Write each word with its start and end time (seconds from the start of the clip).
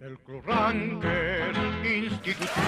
el 0.00 0.18
Club 0.18 0.42
Ranger, 0.46 1.52
institución. 1.84 2.64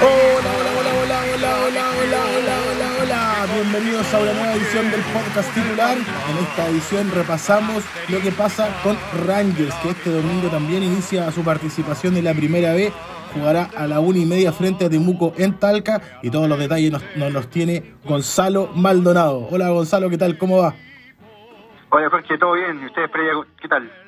Hola, 0.00 0.50
hola, 0.58 0.72
hola, 0.78 0.92
hola, 1.02 1.20
hola, 1.34 1.52
hola, 1.66 1.84
hola, 1.98 2.20
hola, 2.36 2.56
hola, 2.70 2.88
hola. 3.02 3.46
Bienvenidos 3.54 4.14
a 4.14 4.20
una 4.20 4.32
nueva 4.32 4.54
edición 4.54 4.90
del 4.90 5.00
podcast 5.12 5.54
titular. 5.54 5.96
En 5.96 6.38
esta 6.38 6.68
edición 6.68 7.10
repasamos 7.14 7.84
lo 8.08 8.20
que 8.20 8.32
pasa 8.32 8.68
con 8.82 8.96
Rangers, 9.26 9.74
que 9.76 9.90
este 9.90 10.10
domingo 10.10 10.48
también 10.48 10.82
inicia 10.82 11.30
su 11.30 11.44
participación 11.44 12.16
en 12.16 12.24
la 12.24 12.34
primera 12.34 12.72
B. 12.72 12.92
Jugará 13.34 13.68
a 13.76 13.86
la 13.86 14.00
una 14.00 14.18
y 14.18 14.26
media 14.26 14.52
frente 14.52 14.86
a 14.86 14.90
Temuco 14.90 15.32
en 15.36 15.58
Talca 15.58 16.00
y 16.22 16.30
todos 16.30 16.48
los 16.48 16.58
detalles 16.58 16.92
nos, 16.92 17.02
nos 17.16 17.32
los 17.32 17.48
tiene 17.48 17.94
Gonzalo 18.04 18.70
Maldonado. 18.74 19.48
Hola 19.50 19.68
Gonzalo, 19.70 20.10
¿qué 20.10 20.18
tal? 20.18 20.36
¿Cómo 20.38 20.58
va? 20.58 20.74
Hola 21.90 22.08
Jorge, 22.10 22.38
¿todo 22.38 22.54
bien? 22.54 22.80
¿Y 22.82 22.86
ustedes, 22.86 23.10
Previa, 23.10 23.32
qué 23.60 23.68
tal? 23.68 24.01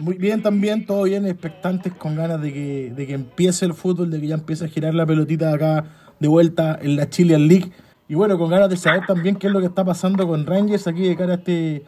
Muy 0.00 0.16
bien 0.16 0.42
también, 0.42 0.86
todo 0.86 1.02
bien, 1.04 1.26
expectantes 1.26 1.92
con 1.92 2.16
ganas 2.16 2.40
de 2.40 2.52
que, 2.52 2.90
de 2.94 3.06
que 3.06 3.12
empiece 3.12 3.66
el 3.66 3.74
fútbol, 3.74 4.10
de 4.10 4.18
que 4.18 4.28
ya 4.28 4.34
empiece 4.34 4.64
a 4.64 4.68
girar 4.68 4.94
la 4.94 5.04
pelotita 5.04 5.52
acá 5.52 5.84
de 6.18 6.28
vuelta 6.28 6.78
en 6.80 6.96
la 6.96 7.08
Chilean 7.08 7.46
League. 7.46 7.70
Y 8.08 8.14
bueno, 8.14 8.38
con 8.38 8.48
ganas 8.50 8.70
de 8.70 8.76
saber 8.76 9.04
también 9.06 9.36
qué 9.36 9.48
es 9.48 9.52
lo 9.52 9.60
que 9.60 9.66
está 9.66 9.84
pasando 9.84 10.26
con 10.26 10.46
Rangers 10.46 10.86
aquí 10.88 11.06
de 11.06 11.16
cara 11.16 11.32
a, 11.32 11.36
este, 11.36 11.84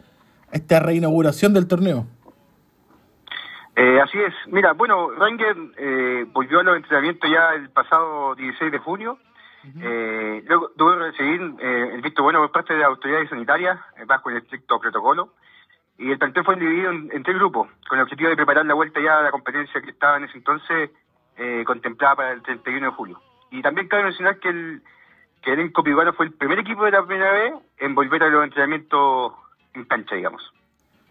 a 0.51 0.55
esta 0.55 0.79
reinauguración 0.79 1.53
del 1.53 1.67
torneo. 1.67 2.05
Eh, 3.75 3.99
así 3.99 4.19
es. 4.19 4.33
Mira, 4.47 4.73
bueno, 4.73 5.09
Ranger 5.09 5.57
eh, 5.77 6.25
volvió 6.31 6.59
a 6.59 6.63
los 6.63 6.77
entrenamientos 6.77 7.29
ya 7.29 7.55
el 7.55 7.69
pasado 7.71 8.35
16 8.35 8.71
de 8.71 8.77
junio. 8.77 9.17
eh, 9.81 10.43
luego 10.45 10.69
tuvo 10.77 10.91
que 10.91 10.99
recibir 10.99 11.41
eh, 11.59 11.91
el 11.95 12.01
visto 12.01 12.21
bueno 12.21 12.39
por 12.39 12.51
parte 12.51 12.73
de 12.73 12.79
las 12.81 12.89
autoridades 12.89 13.29
sanitarias, 13.29 13.79
eh, 13.97 14.03
bajo 14.05 14.29
el 14.29 14.37
estricto 14.37 14.79
protocolo. 14.79 15.29
Y 15.97 16.11
el 16.11 16.17
plantel 16.17 16.43
fue 16.43 16.55
dividido 16.55 16.91
en, 16.91 17.23
tres 17.23 17.37
grupos, 17.37 17.69
con 17.87 17.97
el 17.97 18.03
objetivo 18.03 18.29
de 18.29 18.35
preparar 18.35 18.65
la 18.65 18.73
vuelta 18.73 18.99
ya 18.99 19.19
a 19.19 19.23
la 19.23 19.31
competencia 19.31 19.81
que 19.81 19.91
estaba 19.91 20.17
en 20.17 20.25
ese 20.25 20.37
entonces 20.37 20.89
eh, 21.37 21.63
contemplada 21.65 22.15
para 22.15 22.31
el 22.31 22.41
31 22.41 22.87
de 22.87 22.93
julio. 22.93 23.21
Y 23.51 23.61
también 23.61 23.87
cabe 23.87 24.03
mencionar 24.03 24.39
que 24.39 24.49
el, 24.49 24.81
que 25.43 25.53
el 25.53 25.71
fue 26.15 26.25
el 26.25 26.33
primer 26.33 26.59
equipo 26.59 26.85
de 26.85 26.91
la 26.91 27.05
primera 27.05 27.31
vez 27.31 27.53
en 27.77 27.93
volver 27.93 28.23
a 28.23 28.29
los 28.29 28.43
entrenamientos 28.43 29.33
en 29.73 29.85
cancha, 29.85 30.15
digamos. 30.15 30.41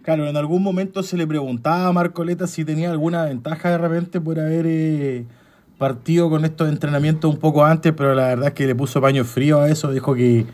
Claro, 0.02 0.26
en 0.26 0.36
algún 0.36 0.62
momento 0.62 1.04
se 1.04 1.16
le 1.16 1.26
preguntaba 1.26 1.86
a 1.86 1.92
Marcoleta 1.92 2.48
si 2.48 2.64
tenía 2.64 2.90
alguna 2.90 3.24
ventaja 3.24 3.70
de 3.70 3.78
repente 3.78 4.20
por 4.20 4.40
haber 4.40 4.66
eh, 4.66 5.24
partido 5.78 6.28
con 6.28 6.44
estos 6.44 6.68
entrenamientos 6.68 7.32
un 7.32 7.38
poco 7.38 7.64
antes, 7.64 7.92
pero 7.92 8.14
la 8.14 8.26
verdad 8.26 8.48
es 8.48 8.54
que 8.54 8.66
le 8.66 8.74
puso 8.74 9.00
paño 9.00 9.24
frío 9.24 9.60
a 9.60 9.68
eso, 9.68 9.92
dijo 9.92 10.14
que, 10.14 10.44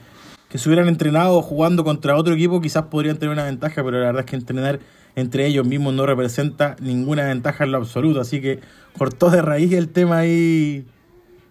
que 0.49 0.59
si 0.59 0.69
hubieran 0.69 0.89
entrenado 0.89 1.43
jugando 1.43 1.85
contra 1.85 2.17
otro 2.17 2.35
equipo 2.35 2.61
quizás 2.61 2.85
podrían 2.85 3.19
tener 3.19 3.33
una 3.33 3.45
ventaja, 3.45 3.83
pero 3.85 3.99
la 3.99 4.07
verdad 4.07 4.21
es 4.21 4.27
que 4.27 4.37
entrenar 4.37 4.79
entre 5.15 5.47
ellos 5.47 5.67
mismos 5.67 5.95
no 5.95 6.07
representa 6.07 6.77
ninguna 6.81 7.25
ventaja 7.25 7.65
en 7.65 7.73
lo 7.73 7.79
absoluto, 7.79 8.21
así 8.21 8.41
que 8.41 8.61
cortó 8.97 9.31
de 9.31 9.43
raíz 9.43 9.73
el 9.73 9.93
tema 9.93 10.19
ahí 10.19 10.87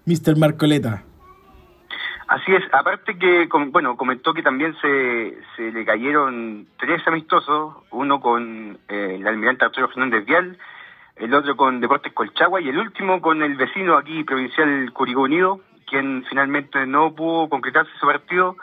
Mr. 0.06 0.38
Marcoleta. 0.38 1.04
Así 2.28 2.54
es, 2.54 2.64
aparte 2.74 3.18
que, 3.18 3.48
bueno, 3.70 3.96
comentó 3.96 4.34
que 4.34 4.44
también 4.44 4.76
se, 4.82 5.38
se 5.56 5.72
le 5.72 5.86
cayeron 5.86 6.68
tres 6.78 7.02
amistosos, 7.08 7.76
uno 7.92 8.20
con 8.20 8.78
eh, 8.90 9.16
el 9.18 9.26
almirante 9.26 9.64
Arturo 9.64 9.88
Fernández 9.88 10.26
Vial, 10.26 10.58
el 11.16 11.34
otro 11.34 11.56
con 11.56 11.80
Deportes 11.80 12.12
Colchagua 12.14 12.60
y 12.60 12.68
el 12.68 12.78
último 12.78 13.22
con 13.22 13.42
el 13.44 13.56
vecino 13.56 13.96
aquí 13.96 14.26
provincial 14.26 14.92
Curicó 14.92 15.22
Unido, 15.22 15.62
quien 15.86 16.26
finalmente 16.30 16.86
no 16.86 17.16
pudo 17.16 17.48
concretarse 17.48 17.92
su 17.98 18.06
partido, 18.06 18.58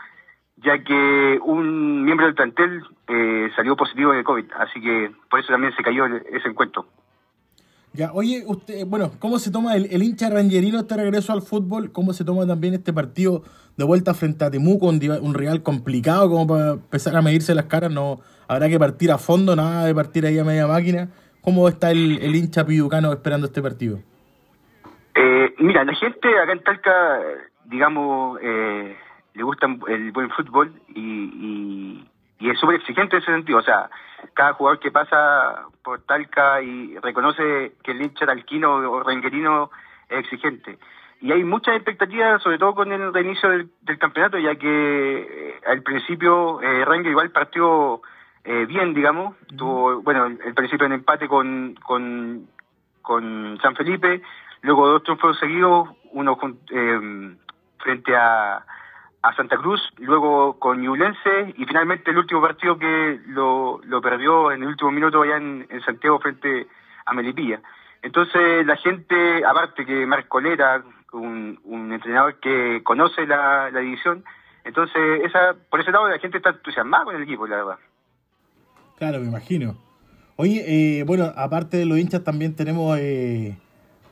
ya 0.56 0.82
que 0.82 1.38
un 1.42 2.04
miembro 2.04 2.26
del 2.26 2.34
plantel 2.34 2.82
eh, 3.08 3.50
salió 3.56 3.76
positivo 3.76 4.12
de 4.12 4.24
COVID, 4.24 4.44
así 4.58 4.80
que 4.80 5.10
por 5.30 5.40
eso 5.40 5.52
también 5.52 5.74
se 5.76 5.82
cayó 5.82 6.06
ese 6.06 6.48
encuentro. 6.48 6.86
Ya, 7.92 8.12
oye, 8.12 8.42
usted, 8.46 8.84
bueno, 8.86 9.12
¿cómo 9.20 9.38
se 9.38 9.52
toma 9.52 9.76
el, 9.76 9.86
el 9.86 10.02
hincha 10.02 10.28
rangerino 10.28 10.80
este 10.80 10.96
regreso 10.96 11.32
al 11.32 11.42
fútbol? 11.42 11.92
¿Cómo 11.92 12.12
se 12.12 12.24
toma 12.24 12.44
también 12.44 12.74
este 12.74 12.92
partido 12.92 13.44
de 13.76 13.84
vuelta 13.84 14.14
frente 14.14 14.44
a 14.44 14.50
Temuco, 14.50 14.86
un, 14.86 14.98
un 15.22 15.34
rival 15.34 15.62
complicado 15.62 16.28
como 16.28 16.46
para 16.46 16.70
empezar 16.72 17.16
a 17.16 17.22
medirse 17.22 17.54
las 17.54 17.66
caras? 17.66 17.92
No 17.92 18.18
habrá 18.48 18.68
que 18.68 18.80
partir 18.80 19.12
a 19.12 19.18
fondo, 19.18 19.54
nada 19.54 19.86
de 19.86 19.94
partir 19.94 20.26
ahí 20.26 20.36
a 20.40 20.44
media 20.44 20.66
máquina. 20.66 21.08
¿Cómo 21.40 21.68
está 21.68 21.92
el, 21.92 22.18
el 22.18 22.34
hincha 22.34 22.66
piducano 22.66 23.12
esperando 23.12 23.46
este 23.46 23.62
partido? 23.62 24.00
Eh, 25.14 25.54
mira, 25.58 25.84
la 25.84 25.94
gente 25.94 26.28
acá 26.42 26.52
en 26.52 26.64
Talca, 26.64 27.20
digamos, 27.66 28.40
eh, 28.42 28.96
le 29.34 29.42
gusta 29.42 29.66
el 29.88 30.12
buen 30.12 30.30
fútbol 30.30 30.72
y, 30.88 31.00
y, 31.00 32.08
y 32.38 32.50
es 32.50 32.58
súper 32.58 32.76
exigente 32.76 33.16
en 33.16 33.22
ese 33.22 33.32
sentido. 33.32 33.58
O 33.58 33.62
sea, 33.62 33.90
cada 34.32 34.54
jugador 34.54 34.78
que 34.78 34.90
pasa 34.90 35.66
por 35.82 36.02
Talca 36.02 36.62
y 36.62 36.96
reconoce 36.98 37.74
que 37.82 37.90
el 37.90 38.02
hincha 38.02 38.26
talquino 38.26 38.74
o 38.74 39.02
renguerino 39.02 39.70
es 40.08 40.20
exigente. 40.20 40.78
Y 41.20 41.32
hay 41.32 41.42
muchas 41.42 41.76
expectativas, 41.76 42.42
sobre 42.42 42.58
todo 42.58 42.74
con 42.74 42.92
el 42.92 43.12
reinicio 43.12 43.48
del, 43.48 43.70
del 43.82 43.98
campeonato, 43.98 44.38
ya 44.38 44.56
que 44.56 45.20
eh, 45.20 45.60
al 45.66 45.82
principio 45.82 46.60
eh, 46.62 46.84
igual 47.04 47.30
partió 47.30 48.02
eh, 48.44 48.66
bien, 48.66 48.92
digamos. 48.94 49.36
Tuvo, 49.56 50.02
bueno, 50.02 50.26
el, 50.26 50.38
el 50.44 50.54
principio 50.54 50.86
en 50.86 50.92
empate 50.92 51.26
con, 51.26 51.74
con, 51.82 52.46
con 53.00 53.58
San 53.62 53.74
Felipe, 53.74 54.22
luego 54.60 54.86
dos 54.86 55.02
triunfos 55.02 55.38
seguidos, 55.38 55.88
uno 56.12 56.38
eh, 56.70 57.36
frente 57.78 58.16
a, 58.16 58.64
a 59.24 59.34
Santa 59.34 59.56
Cruz, 59.56 59.80
luego 59.96 60.58
con 60.58 60.82
Ñublense 60.82 61.54
y 61.56 61.64
finalmente 61.64 62.10
el 62.10 62.18
último 62.18 62.42
partido 62.42 62.78
que 62.78 63.18
lo, 63.28 63.80
lo 63.82 64.02
perdió 64.02 64.52
en 64.52 64.62
el 64.62 64.68
último 64.68 64.90
minuto 64.90 65.22
allá 65.22 65.38
en, 65.38 65.66
Santiago 65.82 66.20
frente 66.20 66.66
a 67.06 67.14
Melipilla. 67.14 67.58
Entonces 68.02 68.66
la 68.66 68.76
gente, 68.76 69.42
aparte 69.46 69.86
que 69.86 70.04
Marcolera, 70.04 70.84
un, 71.14 71.58
un 71.64 71.90
entrenador 71.90 72.38
que 72.38 72.82
conoce 72.84 73.26
la, 73.26 73.70
la 73.70 73.80
división, 73.80 74.22
entonces 74.62 75.22
esa 75.24 75.54
por 75.70 75.80
ese 75.80 75.90
lado 75.90 76.06
la 76.06 76.18
gente 76.18 76.36
está 76.36 76.50
entusiasmada 76.50 77.04
con 77.04 77.16
el 77.16 77.22
equipo, 77.22 77.46
la 77.46 77.56
verdad. 77.56 77.78
Claro, 78.98 79.20
me 79.20 79.28
imagino. 79.28 79.74
Oye, 80.36 80.98
eh, 80.98 81.04
bueno, 81.04 81.32
aparte 81.34 81.78
de 81.78 81.86
los 81.86 81.98
hinchas 81.98 82.24
también 82.24 82.56
tenemos 82.56 82.98
eh, 83.00 83.56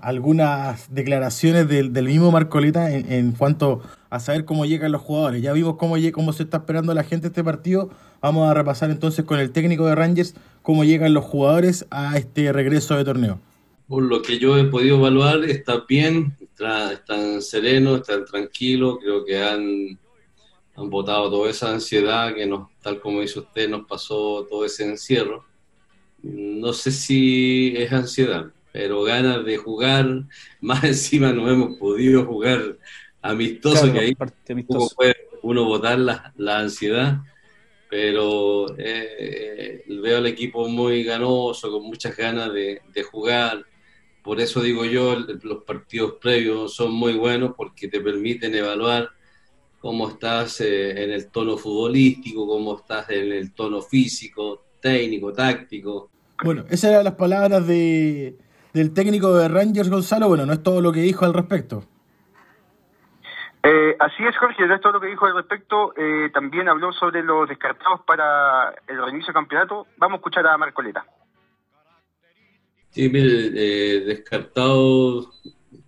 algunas 0.00 0.94
declaraciones 0.94 1.68
del, 1.68 1.92
del 1.92 2.06
mismo 2.06 2.32
Marcoleta 2.32 2.90
en, 2.90 3.12
en 3.12 3.32
cuanto 3.32 3.82
a 4.14 4.20
saber 4.20 4.44
cómo 4.44 4.64
llegan 4.66 4.92
los 4.92 5.02
jugadores. 5.02 5.42
Ya 5.42 5.52
vimos 5.52 5.76
cómo, 5.76 5.96
cómo 6.12 6.32
se 6.32 6.42
está 6.44 6.58
esperando 6.58 6.94
la 6.94 7.04
gente 7.04 7.28
este 7.28 7.42
partido. 7.44 7.90
Vamos 8.20 8.48
a 8.50 8.54
repasar 8.54 8.90
entonces 8.90 9.24
con 9.24 9.38
el 9.40 9.52
técnico 9.52 9.86
de 9.86 9.94
Rangers 9.94 10.34
cómo 10.62 10.84
llegan 10.84 11.14
los 11.14 11.24
jugadores 11.24 11.86
a 11.90 12.16
este 12.18 12.52
regreso 12.52 12.96
de 12.96 13.04
torneo. 13.04 13.40
Por 13.86 14.02
lo 14.04 14.22
que 14.22 14.38
yo 14.38 14.56
he 14.56 14.64
podido 14.64 14.96
evaluar, 14.98 15.44
está 15.44 15.84
bien, 15.88 16.36
está- 16.40 16.92
están 16.94 17.42
serenos, 17.42 18.00
están 18.00 18.24
tranquilos, 18.24 18.98
creo 19.02 19.24
que 19.24 19.42
han, 19.42 19.98
han 20.76 20.90
botado 20.90 21.30
toda 21.30 21.50
esa 21.50 21.70
ansiedad 21.72 22.34
que 22.34 22.46
nos, 22.46 22.68
tal 22.82 23.00
como 23.00 23.20
dice 23.20 23.40
usted, 23.40 23.68
nos 23.68 23.86
pasó 23.86 24.46
todo 24.48 24.64
ese 24.64 24.84
encierro. 24.84 25.44
No 26.22 26.72
sé 26.72 26.92
si 26.92 27.74
es 27.76 27.92
ansiedad, 27.92 28.52
pero 28.72 29.02
ganas 29.04 29.44
de 29.44 29.56
jugar, 29.58 30.06
más 30.60 30.84
encima 30.84 31.32
no 31.32 31.50
hemos 31.50 31.78
podido 31.78 32.24
jugar 32.26 32.78
amistoso, 33.22 33.82
Claro, 33.82 33.92
que 33.94 34.00
ahí 34.00 34.14
amistosa. 34.50 34.94
puede 34.96 35.14
uno 35.42 35.64
botar 35.64 35.98
la, 35.98 36.32
la 36.36 36.58
ansiedad, 36.60 37.18
pero 37.88 38.76
eh, 38.78 39.82
eh, 39.88 40.00
veo 40.00 40.18
al 40.18 40.26
equipo 40.26 40.68
muy 40.68 41.04
ganoso, 41.04 41.70
con 41.70 41.84
muchas 41.84 42.16
ganas 42.16 42.52
de, 42.52 42.80
de 42.92 43.02
jugar. 43.02 43.64
Por 44.22 44.40
eso 44.40 44.62
digo 44.62 44.84
yo, 44.84 45.14
el- 45.14 45.40
los 45.42 45.64
partidos 45.64 46.14
previos 46.20 46.74
son 46.74 46.92
muy 46.92 47.14
buenos 47.14 47.54
porque 47.56 47.88
te 47.88 48.00
permiten 48.00 48.54
evaluar 48.54 49.10
cómo 49.78 50.08
estás 50.08 50.60
eh, 50.60 51.02
en 51.04 51.10
el 51.10 51.30
tono 51.30 51.56
futbolístico, 51.56 52.46
cómo 52.46 52.76
estás 52.78 53.10
en 53.10 53.32
el 53.32 53.52
tono 53.52 53.82
físico, 53.82 54.64
técnico, 54.80 55.32
táctico. 55.32 56.10
Bueno, 56.40 56.64
esas 56.70 56.90
eran 56.90 57.04
las 57.04 57.14
palabras 57.14 57.66
de, 57.66 58.36
del 58.72 58.92
técnico 58.92 59.34
de 59.36 59.48
Rangers, 59.48 59.90
Gonzalo. 59.90 60.28
Bueno, 60.28 60.46
no 60.46 60.52
es 60.52 60.62
todo 60.62 60.80
lo 60.80 60.92
que 60.92 61.00
dijo 61.00 61.24
al 61.24 61.34
respecto. 61.34 61.84
Eh, 63.64 63.96
así 64.00 64.24
es, 64.24 64.36
Jorge, 64.38 64.66
de 64.66 64.78
todo 64.80 64.94
lo 64.94 65.00
que 65.00 65.06
dijo 65.06 65.26
al 65.26 65.36
respecto, 65.36 65.94
eh, 65.96 66.30
también 66.34 66.68
habló 66.68 66.92
sobre 66.92 67.22
los 67.22 67.48
descartados 67.48 68.00
para 68.04 68.74
el 68.88 68.96
reinicio 69.04 69.26
del 69.28 69.34
campeonato. 69.34 69.86
Vamos 69.98 70.16
a 70.16 70.18
escuchar 70.18 70.46
a 70.48 70.58
Marcoleta. 70.58 71.06
Sí, 72.90 73.08
mire, 73.08 73.50
eh, 73.54 74.00
descartados 74.00 75.28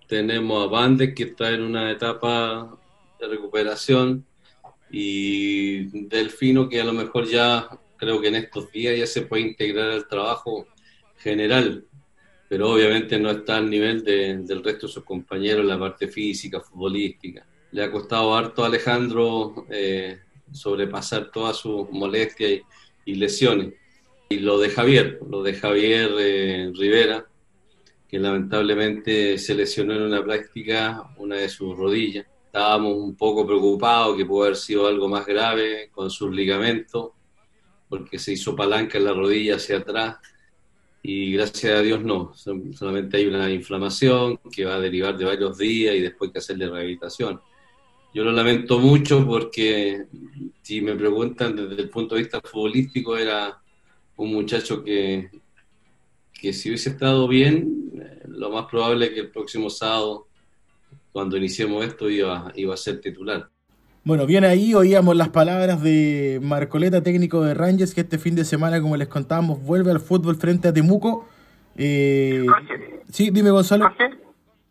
tenemos 0.06 0.64
a 0.66 0.70
Bandes 0.70 1.14
que 1.14 1.24
está 1.24 1.50
en 1.50 1.62
una 1.62 1.90
etapa 1.90 2.78
de 3.18 3.26
recuperación 3.28 4.24
y 4.90 6.06
Delfino 6.06 6.68
que 6.68 6.80
a 6.80 6.84
lo 6.84 6.92
mejor 6.92 7.24
ya 7.24 7.68
creo 7.96 8.20
que 8.20 8.28
en 8.28 8.36
estos 8.36 8.70
días 8.70 8.96
ya 8.96 9.06
se 9.06 9.22
puede 9.22 9.42
integrar 9.42 9.90
al 9.90 10.06
trabajo 10.06 10.68
general, 11.16 11.84
pero 12.48 12.70
obviamente 12.70 13.18
no 13.18 13.30
está 13.30 13.56
al 13.56 13.68
nivel 13.68 14.04
de- 14.04 14.36
del 14.38 14.62
resto 14.62 14.86
de 14.86 14.92
sus 14.92 15.04
compañeros 15.04 15.62
en 15.62 15.68
la 15.68 15.78
parte 15.78 16.06
física, 16.06 16.60
futbolística. 16.60 17.44
Le 17.74 17.82
ha 17.82 17.90
costado 17.90 18.36
harto 18.36 18.62
a 18.62 18.68
Alejandro 18.68 19.66
eh, 19.68 20.20
sobrepasar 20.52 21.32
todas 21.32 21.56
sus 21.56 21.90
molestias 21.90 22.52
y, 22.52 22.62
y 23.04 23.14
lesiones. 23.16 23.74
lo 24.30 24.60
de 24.60 24.70
Javier, 24.70 25.18
lo 25.28 25.42
de 25.42 25.54
Javier 25.54 26.12
eh, 26.20 26.72
Rivera, 26.72 27.26
que 28.08 28.20
lamentablemente 28.20 29.38
se 29.38 29.56
lesionó 29.56 29.94
en 29.94 30.02
una 30.02 30.22
práctica 30.22 31.02
una 31.16 31.34
de 31.34 31.48
sus 31.48 31.76
rodillas. 31.76 32.26
Estábamos 32.46 32.96
un 32.96 33.16
poco 33.16 33.44
preocupados 33.44 34.16
que 34.16 34.24
pudo 34.24 34.44
haber 34.44 34.56
sido 34.56 34.86
algo 34.86 35.08
más 35.08 35.26
grave 35.26 35.90
con 35.90 36.10
sus 36.10 36.32
ligamentos, 36.32 37.10
porque 37.88 38.20
se 38.20 38.34
hizo 38.34 38.54
palanca 38.54 38.98
en 38.98 39.04
la 39.06 39.14
rodilla 39.14 39.56
hacia 39.56 39.78
atrás 39.78 40.18
y 41.02 41.32
gracias 41.32 41.78
a 41.78 41.82
Dios 41.82 42.02
no, 42.02 42.32
solamente 42.34 43.16
hay 43.16 43.26
una 43.26 43.50
inflamación 43.50 44.38
que 44.50 44.64
va 44.64 44.76
a 44.76 44.80
derivar 44.80 45.18
de 45.18 45.24
varios 45.24 45.58
días 45.58 45.94
y 45.96 46.00
después 46.00 46.28
hay 46.28 46.32
que 46.32 46.38
hacerle 46.38 46.70
rehabilitación. 46.70 47.40
Yo 48.14 48.22
lo 48.22 48.30
lamento 48.30 48.78
mucho 48.78 49.26
porque 49.26 50.06
si 50.62 50.80
me 50.80 50.94
preguntan 50.94 51.56
desde 51.56 51.82
el 51.82 51.90
punto 51.90 52.14
de 52.14 52.22
vista 52.22 52.40
futbolístico 52.40 53.16
era 53.16 53.58
un 54.16 54.32
muchacho 54.32 54.84
que, 54.84 55.30
que 56.32 56.52
si 56.52 56.68
hubiese 56.68 56.90
estado 56.90 57.26
bien, 57.26 57.90
eh, 58.00 58.22
lo 58.28 58.50
más 58.50 58.66
probable 58.66 59.06
es 59.06 59.10
que 59.12 59.20
el 59.20 59.30
próximo 59.30 59.68
sábado, 59.68 60.28
cuando 61.10 61.36
iniciemos 61.36 61.84
esto, 61.84 62.08
iba, 62.08 62.52
iba 62.54 62.72
a 62.72 62.76
ser 62.76 63.00
titular. 63.00 63.48
Bueno, 64.04 64.26
bien 64.26 64.44
ahí 64.44 64.74
oíamos 64.74 65.16
las 65.16 65.30
palabras 65.30 65.82
de 65.82 66.38
Marcoleta, 66.40 67.02
técnico 67.02 67.42
de 67.42 67.54
Rangers, 67.54 67.94
que 67.94 68.02
este 68.02 68.18
fin 68.18 68.36
de 68.36 68.44
semana, 68.44 68.80
como 68.80 68.96
les 68.96 69.08
contábamos, 69.08 69.60
vuelve 69.60 69.90
al 69.90 69.98
fútbol 69.98 70.36
frente 70.36 70.68
a 70.68 70.72
Temuco. 70.72 71.26
Eh, 71.76 72.46
sí, 73.10 73.30
dime 73.30 73.50
Gonzalo. 73.50 73.90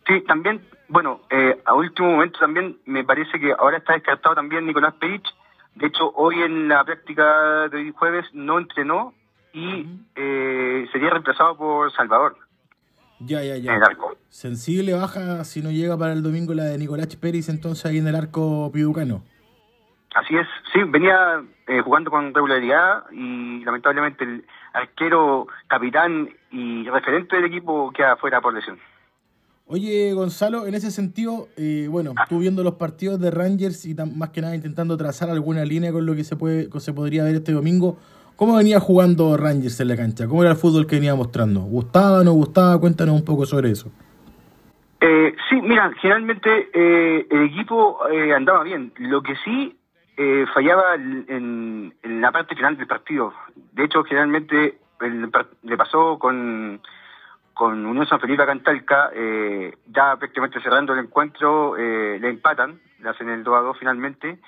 sí, 0.08 0.14
también, 0.28 0.62
bueno, 0.94 1.22
eh, 1.32 1.60
a 1.66 1.74
último 1.74 2.12
momento 2.12 2.38
también 2.38 2.78
me 2.86 3.04
parece 3.04 3.40
que 3.40 3.52
ahora 3.52 3.80
está 3.80 3.94
descartado 3.94 4.36
también 4.36 4.68
Nicolás 4.68 4.94
Perich. 5.00 5.26
De 5.74 5.88
hecho, 5.88 6.12
hoy 6.16 6.44
en 6.44 6.68
la 6.68 6.84
práctica 6.84 7.68
de 7.68 7.78
hoy 7.78 7.92
jueves 7.92 8.26
no 8.32 8.60
entrenó 8.60 9.12
y 9.54 9.88
eh, 10.16 10.88
sería 10.92 11.10
reemplazado 11.10 11.58
por 11.58 11.92
Salvador. 11.94 12.38
Ya, 13.20 13.42
ya, 13.42 13.58
ya. 13.58 13.80
Sensible 14.30 14.94
baja 14.94 15.44
si 15.46 15.64
no 15.64 15.72
llega 15.72 15.98
para 15.98 16.14
el 16.14 16.22
domingo 16.22 16.54
la 16.54 16.66
de 16.66 16.78
Nicolás 16.78 17.16
Pérez, 17.16 17.50
entonces 17.50 17.88
ahí 17.88 17.98
en 17.98 18.08
el 18.08 18.16
arco 18.16 18.70
piducano. 18.72 19.24
Así 20.14 20.38
es, 20.38 20.48
sí, 20.72 20.84
venía 20.84 21.44
eh, 21.66 21.82
jugando 21.82 22.12
con 22.12 22.36
regularidad 22.36 23.06
y 23.12 23.64
lamentablemente 23.66 24.24
el 24.24 24.46
arquero, 24.74 25.48
capitán 25.66 26.30
y 26.52 26.88
referente 26.88 27.36
del 27.36 27.46
equipo 27.46 27.92
queda 27.92 28.16
fuera 28.18 28.40
por 28.42 28.54
lesión. 28.54 28.78
Oye, 29.74 30.14
Gonzalo, 30.14 30.68
en 30.68 30.76
ese 30.76 30.92
sentido, 30.92 31.48
eh, 31.58 31.88
bueno, 31.90 32.14
tú 32.30 32.38
viendo 32.38 32.64
los 32.64 32.76
partidos 32.76 33.20
de 33.20 33.32
Rangers 33.32 33.86
y 33.88 33.96
más 33.96 34.30
que 34.30 34.40
nada 34.40 34.56
intentando 34.56 34.96
trazar 34.98 35.32
alguna 35.32 35.66
línea 35.66 35.92
con 35.92 36.06
lo 36.06 36.14
que 36.16 36.24
se 36.24 36.36
puede 36.36 36.70
se 36.80 36.94
podría 36.94 37.24
ver 37.24 37.36
este 37.36 37.54
domingo, 37.54 37.98
¿Cómo 38.36 38.58
venía 38.58 38.80
jugando 38.80 39.38
Rangers 39.38 39.80
en 39.80 39.88
la 39.88 39.96
cancha? 39.96 40.28
¿Cómo 40.28 40.42
era 40.42 40.52
el 40.52 40.58
fútbol 40.58 40.88
que 40.88 40.96
venía 40.96 41.14
mostrando? 41.14 41.62
¿Gustaba, 41.62 42.24
no 42.24 42.34
gustaba? 42.34 42.80
Cuéntanos 42.80 43.16
un 43.16 43.24
poco 43.24 43.46
sobre 43.46 43.72
eso. 43.72 43.92
Eh, 45.02 45.36
sí, 45.50 45.62
mira, 45.62 45.92
generalmente 46.02 46.70
eh, 46.74 47.28
el 47.30 47.44
equipo 47.44 48.00
eh, 48.12 48.34
andaba 48.34 48.64
bien. 48.64 48.92
Lo 48.98 49.22
que 49.22 49.36
sí 49.46 49.78
eh, 50.18 50.46
fallaba 50.54 50.96
en, 50.96 51.94
la 52.04 52.32
parte 52.32 52.56
final 52.56 52.76
del 52.76 52.88
partido. 52.88 53.34
De 53.74 53.86
hecho, 53.86 54.04
generalmente 54.04 54.78
le 55.62 55.78
pasó 55.78 56.18
con, 56.18 56.82
con 57.54 57.86
Unión 57.86 58.08
San 58.08 58.20
Felipe 58.20 58.44
a 58.44 58.48
Cantalca, 58.48 59.12
ya 59.88 60.16
prácticamente 60.18 60.62
cerrando 60.62 60.94
el 60.94 61.00
encuentro, 61.00 61.76
le 61.76 62.28
empatan 62.28 62.80
le 63.04 63.10
hacen 63.10 63.30
el 63.30 63.44
2 63.44 63.56
a 63.56 63.62
2 63.62 63.78
finalmente. 63.78 64.40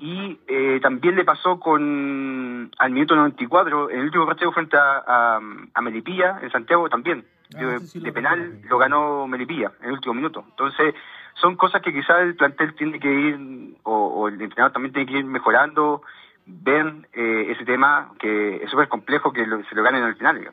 Y 0.00 0.38
eh, 0.46 0.78
también 0.80 1.16
le 1.16 1.24
pasó 1.24 1.58
con 1.58 2.70
al 2.78 2.90
minuto 2.90 3.16
94, 3.16 3.90
en 3.90 3.98
el 3.98 4.04
último 4.06 4.26
partido 4.26 4.52
frente 4.52 4.76
a, 4.76 5.40
a, 5.74 5.82
Melipilla, 5.82 6.38
en 6.40 6.50
Santiago 6.50 6.88
también. 6.88 7.24
Ah, 7.54 7.78
de, 7.94 8.12
penal 8.12 8.60
lo 8.68 8.78
ganó 8.78 9.26
Melipilla 9.26 9.72
en 9.80 9.88
el 9.88 9.92
último 9.92 10.14
minuto. 10.14 10.44
Entonces, 10.50 10.94
son 11.34 11.56
cosas 11.56 11.82
que 11.82 11.92
quizás 11.92 12.22
el 12.22 12.36
plantel 12.36 12.74
tiene 12.74 12.98
que 12.98 13.12
ir, 13.12 13.76
o, 13.82 14.28
el 14.28 14.40
entrenador 14.40 14.72
también 14.72 14.92
tiene 14.92 15.10
que 15.10 15.18
ir 15.18 15.24
mejorando, 15.24 16.02
ver 16.46 17.08
eh, 17.12 17.48
ese 17.50 17.64
tema 17.64 18.12
que 18.18 18.56
es 18.56 18.70
súper 18.70 18.88
complejo 18.88 19.32
que 19.32 19.44
se 19.44 19.74
lo 19.74 19.82
ganen 19.82 20.02
al 20.02 20.16
final. 20.16 20.52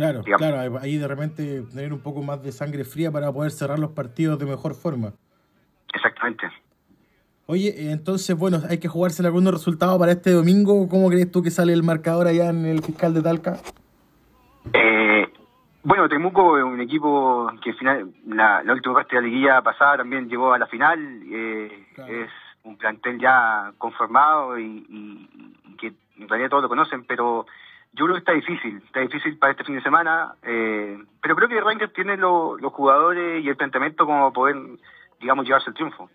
Claro, 0.00 0.22
claro, 0.22 0.78
ahí 0.80 0.96
de 0.96 1.06
repente 1.06 1.62
tener 1.74 1.92
un 1.92 2.00
poco 2.00 2.22
más 2.22 2.42
de 2.42 2.52
sangre 2.52 2.84
fría 2.84 3.12
para 3.12 3.30
poder 3.30 3.50
cerrar 3.50 3.78
los 3.78 3.90
partidos 3.90 4.38
de 4.38 4.46
mejor 4.46 4.74
forma. 4.74 5.12
Exactamente. 5.92 6.48
Oye, 7.44 7.90
entonces, 7.90 8.34
bueno, 8.34 8.60
hay 8.70 8.78
que 8.78 8.88
jugarse 8.88 9.26
algunos 9.26 9.52
resultados 9.52 9.98
para 9.98 10.12
este 10.12 10.30
domingo. 10.30 10.88
¿Cómo 10.88 11.10
crees 11.10 11.30
tú 11.30 11.42
que 11.42 11.50
sale 11.50 11.74
el 11.74 11.82
marcador 11.82 12.28
allá 12.28 12.48
en 12.48 12.64
el 12.64 12.80
fiscal 12.82 13.12
de 13.12 13.20
Talca? 13.20 13.58
Eh, 14.72 15.28
bueno, 15.82 16.08
Temuco 16.08 16.56
es 16.56 16.64
un 16.64 16.80
equipo 16.80 17.50
que 17.62 17.74
final, 17.74 18.10
la, 18.26 18.62
última 18.72 18.94
parte 18.94 19.16
de 19.16 19.22
la 19.22 19.28
liguilla 19.28 19.62
pasada 19.62 19.98
también 19.98 20.30
llegó 20.30 20.54
a 20.54 20.58
la 20.58 20.66
final. 20.66 20.98
Eh, 21.30 21.86
es 22.08 22.30
un 22.62 22.78
plantel 22.78 23.20
ya 23.20 23.72
conformado 23.76 24.58
y, 24.58 25.26
que 25.78 25.92
en 26.18 26.28
realidad 26.28 26.50
todos 26.50 26.62
lo 26.62 26.68
conocen, 26.70 27.04
pero 27.04 27.44
yo 27.92 28.04
creo 28.04 28.14
que 28.14 28.20
está 28.20 28.32
difícil. 28.32 28.76
Está 28.86 29.00
difícil 29.00 29.36
para 29.38 29.52
este 29.52 29.64
fin 29.64 29.74
de 29.74 29.82
semana. 29.82 30.34
Eh, 30.42 30.98
pero 31.22 31.36
creo 31.36 31.48
que 31.48 31.60
Rangers 31.60 31.92
tiene 31.92 32.16
los 32.16 32.60
jugadores 32.72 33.44
y 33.44 33.48
el 33.48 33.56
planteamiento 33.56 34.06
como 34.06 34.32
poder, 34.32 34.56
digamos, 35.20 35.44
llevarse 35.44 35.70
el 35.70 35.74
triunfo. 35.74 36.08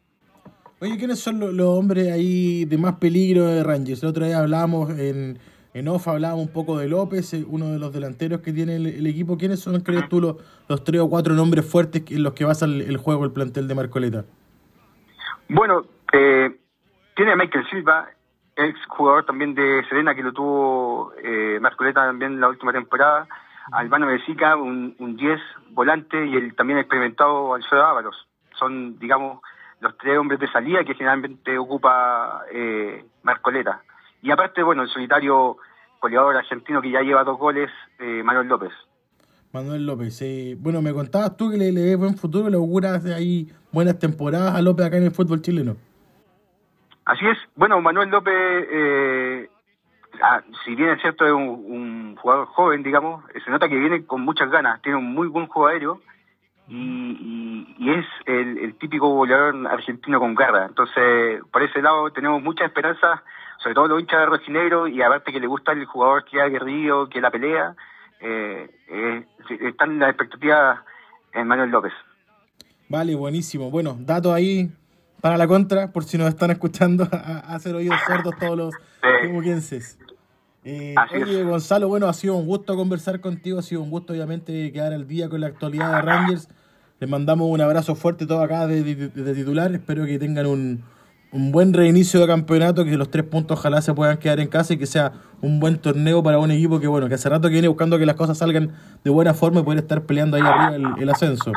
Oye, 0.80 0.98
¿quiénes 0.98 1.20
son 1.20 1.40
los, 1.40 1.68
hombres 1.68 2.12
ahí 2.12 2.66
de 2.66 2.78
más 2.78 2.96
peligro 2.96 3.46
de 3.46 3.64
Rangers? 3.64 4.04
La 4.04 4.10
otra 4.10 4.28
vez 4.28 4.36
hablábamos 4.36 4.90
en, 4.92 5.40
en 5.74 5.88
off, 5.88 6.08
hablábamos 6.08 6.48
un 6.48 6.54
poco 6.54 6.78
de 6.78 6.90
López, 6.90 7.34
eh, 7.34 7.46
uno 7.48 7.72
de 7.72 7.80
los 7.80 7.94
delanteros 7.94 8.42
que 8.42 8.52
tiene 8.52 8.76
el, 8.76 9.08
equipo. 9.08 9.38
¿Quiénes 9.38 9.62
son, 9.62 9.80
crees 9.82 10.08
tú, 10.10 10.20
los, 10.20 10.36
los, 10.68 10.84
tres 10.84 11.02
o 11.02 11.10
cuatro 11.10 11.34
nombres 11.34 11.70
fuertes 11.70 12.04
en 12.10 12.24
los 12.24 12.34
que 12.34 12.46
basa 12.46 12.66
el, 12.66 12.98
juego 12.98 13.24
el 13.24 13.32
plantel 13.32 13.68
de 13.68 13.76
Marcoleta? 13.76 14.26
Bueno, 15.48 15.84
eh, 16.12 16.56
tiene 17.16 17.32
a 17.32 17.36
Michael 17.36 17.66
Silva, 17.70 18.10
ex 18.56 18.80
jugador 18.88 19.26
también 19.26 19.54
de 19.56 19.84
Serena, 19.90 20.16
que 20.16 20.24
lo 20.24 20.34
tuvo 20.34 21.14
eh, 21.24 21.60
Marcoleta 21.62 22.06
también 22.06 22.40
la 22.40 22.50
última 22.50 22.72
temporada. 22.72 23.28
Albano 23.72 24.06
Mesica, 24.06 24.56
un 24.56 24.96
10 25.18 25.40
volante, 25.72 26.26
y 26.26 26.36
el 26.36 26.56
también 26.56 26.80
experimentado 26.80 27.54
Alfredo 27.54 27.86
Ábalos. 27.86 28.28
Son, 28.58 29.00
digamos, 29.00 29.42
los 29.80 29.98
tres 29.98 30.18
hombres 30.18 30.40
de 30.40 30.52
salida 30.52 30.84
que 30.84 30.96
generalmente 30.96 31.58
ocupa 31.58 32.44
eh, 32.52 33.06
Marcoleta. 33.24 33.82
Y 34.22 34.32
aparte, 34.32 34.64
bueno, 34.64 34.84
el 34.84 34.90
solitario 34.90 35.58
goleador 36.02 36.36
argentino 36.36 36.82
que 36.82 36.92
ya 36.92 37.02
lleva 37.02 37.24
dos 37.24 37.38
goles, 37.38 37.70
eh, 38.00 38.24
Manuel 38.24 38.48
López. 38.48 38.72
Manuel 39.52 39.86
López, 39.86 40.22
eh, 40.22 40.58
bueno, 40.60 40.82
me 40.82 40.94
contabas 40.94 41.38
tú 41.38 41.50
que 41.50 41.58
le, 41.58 41.72
ves 41.72 41.98
buen 41.98 42.18
futuro, 42.18 42.50
le 42.50 42.58
auguras 42.58 43.06
ahí 43.06 43.48
buenas 43.72 44.00
temporadas 44.00 44.56
a 44.56 44.62
López 44.62 44.86
acá 44.86 44.98
en 44.98 45.04
el 45.04 45.12
fútbol 45.12 45.42
chileno. 45.42 45.78
Así 47.06 47.26
es, 47.28 47.38
bueno, 47.56 47.80
Manuel 47.82 48.10
López, 48.10 48.34
eh, 48.36 49.50
ah, 50.24 50.42
si 50.64 50.74
bien 50.74 50.90
es 50.90 51.02
cierto 51.02 51.26
es 51.26 51.32
un, 51.32 52.16
jugador 52.16 52.48
joven, 52.48 52.82
digamos, 52.82 53.24
se 53.44 53.52
nota 53.52 53.70
que 53.70 53.78
viene 53.78 54.06
con 54.06 54.22
muchas 54.22 54.50
ganas, 54.50 54.82
tiene 54.82 54.98
un 54.98 55.14
muy 55.14 55.28
buen 55.28 55.46
juego 55.46 55.68
aéreo 55.68 56.02
y, 56.68 57.76
y, 57.78 57.90
es 57.92 58.06
el, 58.26 58.76
típico 58.80 59.08
goleador 59.10 59.68
argentino 59.68 60.20
con 60.20 60.34
garra. 60.34 60.66
Entonces, 60.66 61.44
por 61.52 61.62
ese 61.62 61.80
lado 61.84 62.10
tenemos 62.10 62.42
mucha 62.42 62.66
esperanza, 62.66 63.22
sobre 63.60 63.76
todo 63.76 63.88
los 63.88 64.02
hinchas 64.02 64.22
de 64.22 64.26
Rojinegro, 64.26 64.88
y 64.88 65.00
aparte 65.04 65.32
que 65.32 65.40
le 65.40 65.46
gusta 65.46 65.74
el 65.74 65.86
jugador 65.86 66.26
que 66.26 66.42
ha 66.42 66.48
guerrido, 66.48 67.08
que 67.08 67.22
la 67.22 67.30
pelea, 67.30 67.76
eh, 68.20 68.68
eh, 68.88 69.26
están 69.62 70.00
las 70.00 70.10
expectativas 70.10 70.80
en 71.34 71.48
Manuel 71.48 71.70
López. 71.70 71.94
Vale, 72.90 73.14
buenísimo. 73.14 73.70
Bueno, 73.70 73.96
datos 74.00 74.34
ahí 74.34 74.72
para 75.26 75.40
la 75.40 75.48
contra, 75.48 75.92
por 75.92 76.04
si 76.04 76.20
nos 76.20 76.30
están 76.30 76.52
escuchando, 76.52 77.10
a, 77.12 77.56
hacer 77.56 77.74
oídos 77.74 77.98
sordos 78.06 78.36
todos 78.40 78.56
los 78.56 78.76
temuquenses. 79.24 79.98
Eh, 80.64 80.94
oye, 81.16 81.42
Gonzalo, 81.42 81.88
bueno, 81.88 82.08
ha 82.08 82.14
sido 82.14 82.36
un 82.36 82.46
gusto 82.46 82.76
conversar 82.76 83.20
contigo, 83.22 83.58
ha 83.58 83.64
sido 83.64 83.82
un 83.82 83.90
gusto 83.90 84.14
obviamente 84.14 84.72
quedar 84.72 84.94
al 84.94 85.08
día 85.08 85.28
con 85.28 85.42
la 85.42 85.48
actualidad 85.48 85.96
de 85.96 86.02
Rangers. 86.04 86.48
Les 87.00 87.10
mandamos 87.10 87.50
un 87.50 87.60
abrazo 87.60 87.96
fuerte 87.96 88.28
todo 88.28 88.40
acá 88.40 88.68
de, 88.68 88.84
titular, 89.34 89.74
espero 89.74 90.06
que 90.06 90.20
tengan 90.20 90.46
un, 90.46 90.84
buen 91.32 91.74
reinicio 91.74 92.20
de 92.20 92.28
campeonato, 92.28 92.86
que 92.86 92.96
los 92.96 93.10
tres 93.10 93.26
puntos 93.26 93.58
ojalá 93.58 93.82
se 93.82 93.96
puedan 93.96 94.20
quedar 94.20 94.40
en 94.40 94.48
casa 94.48 94.76
y 94.76 94.78
que 94.78 94.86
sea 94.86 95.12
un 95.42 95.60
buen 95.60 95.80
torneo 95.80 96.22
para 96.22 96.38
un 96.38 96.52
equipo 96.52 96.80
que 96.80 96.86
bueno, 96.86 97.10
que 97.10 97.16
hace 97.16 97.30
rato 97.30 97.48
que 97.48 97.54
viene 97.54 97.68
buscando 97.68 97.98
que 97.98 98.06
las 98.06 98.16
cosas 98.16 98.38
salgan 98.38 98.74
de 99.04 99.10
buena 99.10 99.34
forma 99.34 99.62
y 99.62 99.64
poder 99.64 99.80
estar 99.80 100.04
peleando 100.04 100.38
ahí 100.38 100.44
arriba 100.44 100.96
el, 101.00 101.10
ascenso. 101.10 101.52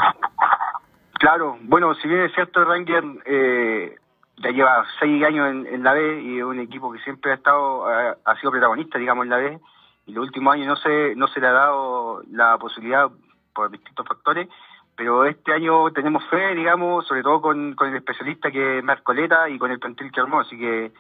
Claro, 1.18 1.58
bueno, 1.62 1.94
si 1.94 2.08
bien 2.08 2.20
es 2.20 2.32
cierto, 2.32 2.64
Rangers 2.64 3.06
eh, 3.24 3.96
ya 4.36 4.50
lleva 4.50 4.84
seis 5.00 5.24
años 5.24 5.66
en, 5.66 5.82
la 5.82 5.92
B 5.92 6.22
y 6.22 6.38
es 6.38 6.44
un 6.44 6.60
equipo 6.60 6.92
que 6.92 7.00
siempre 7.00 7.32
ha 7.32 7.34
estado 7.34 7.86
ha, 7.86 8.36
sido 8.40 8.52
protagonista 8.52 8.98
digamos 8.98 9.24
en 9.24 9.30
la 9.30 9.36
B 9.38 9.58
y 10.06 10.12
los 10.12 10.26
últimos 10.26 10.54
años 10.54 10.66
no 10.68 10.76
se 10.76 11.16
no 11.16 11.26
se 11.26 11.40
le 11.40 11.48
ha 11.48 11.52
dado 11.52 12.22
la 12.30 12.56
posibilidad 12.58 13.10
por 13.52 13.70
distintos 13.70 14.06
factores 14.06 14.48
pero 14.94 15.24
este 15.24 15.52
año 15.52 15.90
tenemos 15.92 16.24
fe 16.28 16.54
digamos 16.54 17.06
sobre 17.06 17.22
todo 17.22 17.40
con, 17.40 17.74
el 17.80 17.96
especialista 17.96 18.52
que 18.52 18.78
es 18.78 18.84
Marcoleta 18.84 19.48
y 19.48 19.58
con 19.58 19.72
el 19.72 19.80
plantel 19.80 20.12
que 20.12 20.20
armó 20.20 20.40
así 20.40 20.56
que 20.56 20.92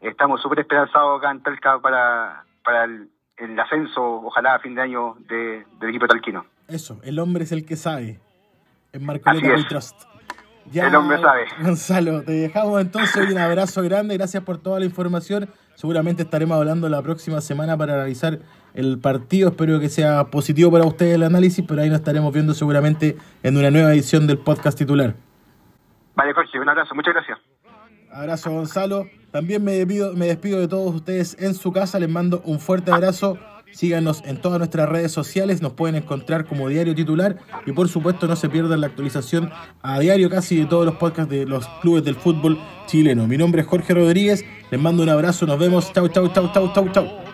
estamos 0.00 0.40
súper 0.40 0.60
esperanzados 0.60 1.18
acá 1.18 1.30
en 1.30 1.42
Talca 1.42 1.78
para 1.80 2.44
para 2.64 2.88
el 3.36 3.60
ascenso, 3.60 4.02
ojalá 4.02 4.54
a 4.54 4.58
fin 4.58 4.74
de 4.74 4.82
año, 4.82 5.16
de, 5.28 5.64
del 5.78 5.90
equipo 5.90 6.06
talquino. 6.06 6.46
Eso, 6.68 6.98
el 7.04 7.18
hombre 7.18 7.44
es 7.44 7.52
el 7.52 7.64
que 7.64 7.76
sabe. 7.76 8.18
En 8.96 9.04
Marcoleta. 9.04 9.46
We 9.46 9.64
Trust. 9.64 10.02
El 10.72 10.94
hombre 10.94 11.20
sabe. 11.20 11.44
Gonzalo, 11.60 12.22
te 12.22 12.32
dejamos 12.32 12.80
entonces 12.80 13.30
un 13.30 13.38
abrazo 13.38 13.82
grande, 13.82 14.16
gracias 14.16 14.42
por 14.42 14.58
toda 14.58 14.80
la 14.80 14.86
información. 14.86 15.50
Seguramente 15.74 16.22
estaremos 16.22 16.56
hablando 16.56 16.88
la 16.88 17.02
próxima 17.02 17.42
semana 17.42 17.76
para 17.76 17.92
analizar 17.92 18.40
el 18.72 18.98
partido. 18.98 19.50
Espero 19.50 19.78
que 19.78 19.90
sea 19.90 20.24
positivo 20.24 20.72
para 20.72 20.86
ustedes 20.86 21.14
el 21.16 21.22
análisis, 21.24 21.64
pero 21.68 21.82
ahí 21.82 21.90
nos 21.90 21.98
estaremos 21.98 22.32
viendo 22.32 22.54
seguramente 22.54 23.16
en 23.42 23.56
una 23.56 23.70
nueva 23.70 23.92
edición 23.92 24.26
del 24.26 24.38
podcast 24.38 24.78
titular. 24.78 25.14
Vale, 26.14 26.32
Jorge, 26.32 26.58
un 26.58 26.68
abrazo, 26.68 26.94
muchas 26.94 27.12
gracias. 27.12 27.38
Abrazo 28.10 28.50
Gonzalo. 28.50 29.06
También 29.30 29.62
me 29.62 29.72
despido, 29.72 30.14
me 30.14 30.26
despido 30.26 30.58
de 30.58 30.68
todos 30.68 30.94
ustedes 30.94 31.36
en 31.38 31.54
su 31.54 31.70
casa. 31.70 31.98
Les 31.98 32.08
mando 32.08 32.40
un 32.46 32.58
fuerte 32.58 32.90
abrazo. 32.90 33.38
Síganos 33.72 34.22
en 34.24 34.40
todas 34.40 34.58
nuestras 34.58 34.88
redes 34.88 35.12
sociales. 35.12 35.62
Nos 35.62 35.72
pueden 35.72 35.96
encontrar 35.96 36.46
como 36.46 36.68
Diario 36.68 36.94
Titular. 36.94 37.36
Y 37.66 37.72
por 37.72 37.88
supuesto 37.88 38.26
no 38.26 38.36
se 38.36 38.48
pierdan 38.48 38.80
la 38.80 38.86
actualización 38.86 39.50
a 39.82 39.98
diario 39.98 40.30
casi 40.30 40.56
de 40.56 40.66
todos 40.66 40.86
los 40.86 40.96
podcasts 40.96 41.30
de 41.30 41.46
los 41.46 41.66
clubes 41.82 42.04
del 42.04 42.16
fútbol 42.16 42.58
chileno. 42.86 43.26
Mi 43.26 43.36
nombre 43.36 43.62
es 43.62 43.66
Jorge 43.66 43.94
Rodríguez. 43.94 44.44
Les 44.70 44.80
mando 44.80 45.02
un 45.02 45.08
abrazo. 45.08 45.46
Nos 45.46 45.58
vemos. 45.58 45.92
Chau, 45.92 46.08
chau, 46.08 46.28
chau, 46.28 46.52
chau, 46.52 46.72
chau, 46.72 46.92
chau. 46.92 47.26